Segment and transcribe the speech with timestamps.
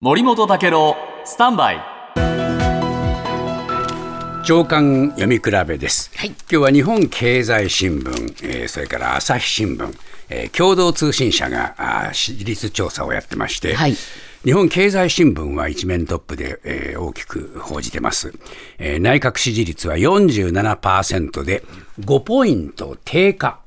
[0.00, 1.80] 森本武郎スタンバイ。
[4.44, 6.28] 長官読み比べです、はい。
[6.28, 8.10] 今日は日本経済新聞、
[8.44, 9.92] えーそれから朝日新聞、
[10.28, 13.94] えー共同通信社が支持率調査をやってまして、はい。
[14.44, 18.32] 日本経済新聞は一面トップで、えー大きく報じてます、
[18.78, 21.64] えー内閣支持率は47%で
[21.98, 23.58] 5ポイント低下。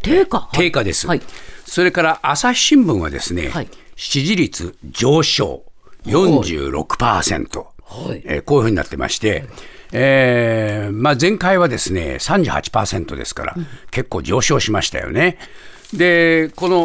[0.00, 0.48] 低下？
[0.52, 1.22] 低下です、はい。
[1.64, 3.68] それから朝日新聞はですね、はい。
[3.96, 5.64] 支持率上昇
[6.04, 9.44] 46%、はいえーこういうふうになってまして、
[9.92, 13.56] えーまあ、前回はですね38%ですから、
[13.90, 15.38] 結構上昇しましたよね。
[15.92, 16.84] でこの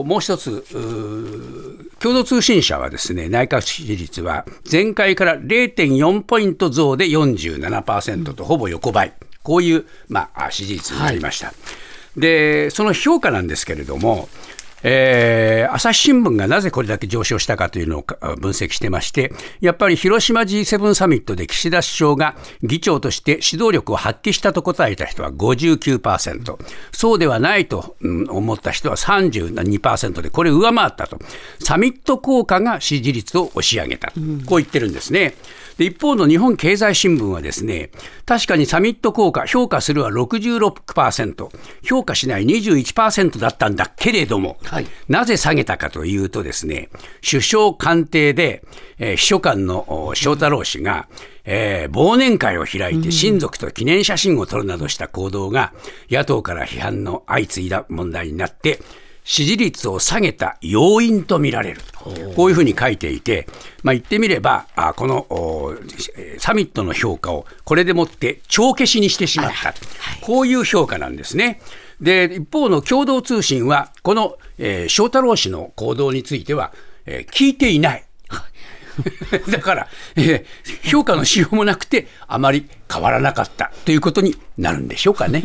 [0.00, 11.52] おもう一つうー共同通信社はですね内閣支持率は前回から0.4ポイント増で47%とほぼ横ばいこういう、まあ、支持率になりました。
[12.16, 14.28] でその評価なんですけれども、
[14.82, 26.58] えー朝日新聞がなぜこれだけ上昇したかというのをか分析してまして、やっぱり広島 G7 サミットで岸田首相が議長として指導力を発揮したと答えた人は59%、
[26.92, 31.18] そうではないとうん思った人は32%で、これ上回ったと、
[31.60, 35.34] サミット効果が支持率を押し上げた、こう言ってるんですね。
[35.78, 37.90] で一方の日本経済新聞はですね、
[38.26, 41.48] 確かにサミット効果、評価するは66%、
[41.82, 44.86] 評価しない21%だったんだけれども、はい。
[45.08, 46.90] なぜ下げたかというとですね、
[47.28, 48.62] 首相官邸で、
[48.98, 51.08] えー秘書官のお翔太郎氏が、
[51.44, 55.72] えー忘年会を開いて親族と記念写真を撮るなどした行動が
[56.08, 58.78] 野党から批判の相次いだ問題になって、
[59.24, 61.80] 支持率を下げた要因と見られる。
[62.34, 63.46] こういうふうに書いていて、
[63.82, 65.26] まあ、言ってみれば、あこの
[66.38, 69.74] サミットの評価をこれでもって帳消しにしてしまった。
[70.22, 71.60] こういう評価なんですね。
[72.00, 76.72] で、一方の共同通信は、この、えー翔太郎氏の行動については、
[77.06, 78.04] えー聞いていない。
[79.50, 85.44] だから、えー評価のしようもなくて、あまり変わらなかったということになるんでしょうかね。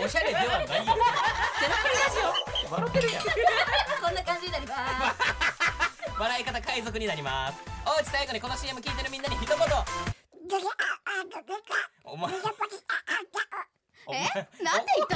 [0.00, 2.18] おしゃれではないよゼロプリラジ
[2.70, 4.74] オ笑ってるやんこんな感じになりま
[5.10, 5.18] す
[6.18, 9.56] 笑い方海賊になりますおうち最後にこの CM 聞いてるみんなに一言
[12.04, 12.30] お前
[14.06, 14.22] お前
[14.62, 15.08] なんで言っ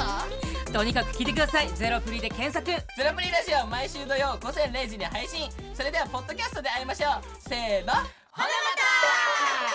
[0.67, 8.51] たとにかく聞いてくださいゼロプリで検索ゼロプリラジオ毎週土曜午前0時に配信それではポッドキャストで会いましょうせーのほなま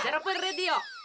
[0.01, 0.96] たゼロプリレディオ